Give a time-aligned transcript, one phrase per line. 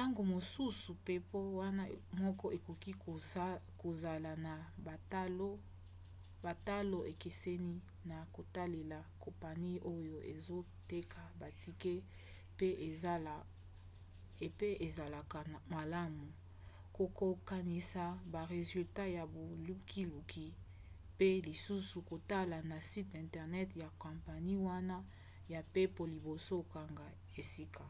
[0.00, 1.84] ntango mosusu mpepo wana
[2.22, 2.92] moko ekoki
[3.80, 4.52] kozala na
[6.48, 7.76] batalo ekeseni
[8.10, 11.94] na kotalela kompani oyo ezoteka batike
[14.58, 15.38] pe ezalaka
[15.74, 16.26] malamu
[16.96, 20.46] kokokanisa ba resultat ya bolukiluki
[21.14, 24.96] mpe lisusu kotala na site intenert ya kompani wana
[25.52, 27.06] ya mpepo liboso okanga
[27.40, 27.84] esika